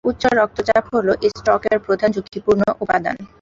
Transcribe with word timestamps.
উচ্চ 0.05 0.23
রক্তচাপ 0.39 0.83
হলো 0.93 1.11
স্ট্রোকের 1.31 1.77
প্রধান 1.85 2.09
ঝুঁকিপূর্ণ 2.15 2.61
উপাদান। 2.81 3.15